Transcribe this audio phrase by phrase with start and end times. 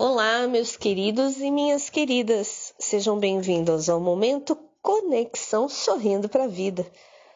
[0.00, 2.72] Olá, meus queridos e minhas queridas.
[2.78, 6.88] Sejam bem-vindos ao momento Conexão Sorrindo para a Vida,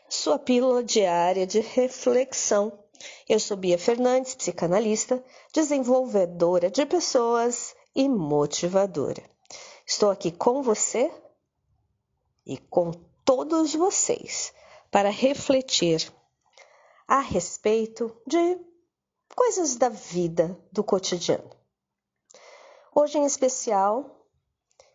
[0.08, 2.78] sua pílula diária de reflexão.
[3.28, 5.21] Eu sou Bia Fernandes, psicanalista,
[5.53, 9.29] desenvolvedora de pessoas e motivadora.
[9.85, 11.10] Estou aqui com você
[12.47, 12.92] e com
[13.24, 14.54] todos vocês
[14.88, 16.12] para refletir
[17.09, 18.56] a respeito de
[19.34, 21.60] coisas da vida, do cotidiano.
[22.95, 24.05] Hoje em especial,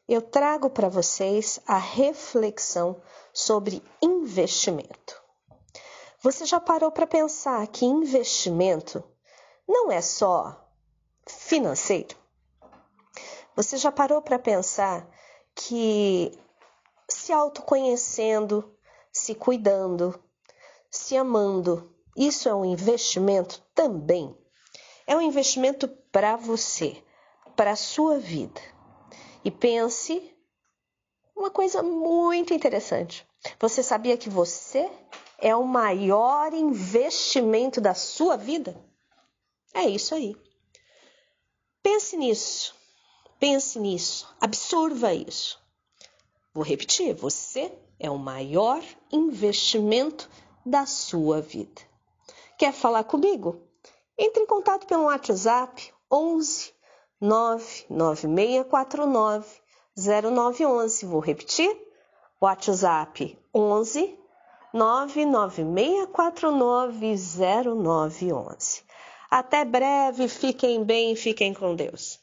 [0.08, 3.02] eu trago para vocês a reflexão
[3.34, 5.20] sobre investimento.
[6.22, 9.04] Você já parou para pensar que investimento
[9.68, 10.70] não é só
[11.28, 12.16] financeiro?
[13.56, 15.10] Você já parou para pensar
[15.56, 16.38] que
[17.10, 18.78] se autoconhecendo,
[19.12, 20.24] se cuidando,
[20.92, 24.38] se amando, isso é um investimento também?
[25.08, 27.04] É um investimento para você
[27.58, 28.62] para a sua vida.
[29.44, 30.34] E pense
[31.36, 33.28] uma coisa muito interessante.
[33.60, 34.90] Você sabia que você
[35.40, 38.80] é o maior investimento da sua vida?
[39.74, 40.38] É isso aí.
[41.82, 42.76] Pense nisso.
[43.40, 44.28] Pense nisso.
[44.40, 45.60] Absorva isso.
[46.54, 50.30] Vou repetir: você é o maior investimento
[50.66, 51.82] da sua vida.
[52.58, 53.62] Quer falar comigo?
[54.18, 56.77] Entre em contato pelo WhatsApp 11
[57.22, 59.46] 99649
[59.96, 61.06] 0911.
[61.06, 61.70] Vou repetir?
[62.40, 64.18] WhatsApp 11
[64.74, 67.16] 99649
[67.76, 68.84] 0911.
[69.30, 72.20] Até breve, fiquem bem, fiquem com Deus.